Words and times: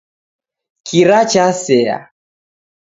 Kira 0.87 1.19
chasea 1.31 1.95